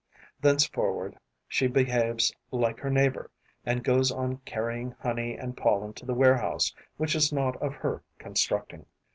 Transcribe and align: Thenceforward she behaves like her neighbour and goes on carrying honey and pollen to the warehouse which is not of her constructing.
Thenceforward 0.39 1.15
she 1.47 1.67
behaves 1.67 2.33
like 2.49 2.79
her 2.79 2.89
neighbour 2.89 3.29
and 3.63 3.83
goes 3.83 4.11
on 4.11 4.37
carrying 4.45 4.93
honey 4.99 5.37
and 5.37 5.55
pollen 5.55 5.93
to 5.93 6.07
the 6.07 6.15
warehouse 6.15 6.73
which 6.97 7.13
is 7.13 7.31
not 7.31 7.55
of 7.61 7.75
her 7.75 8.01
constructing. 8.17 8.87